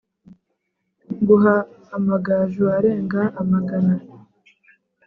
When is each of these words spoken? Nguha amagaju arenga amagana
Nguha 1.19 1.55
amagaju 1.95 2.63
arenga 2.77 3.21
amagana 3.41 3.95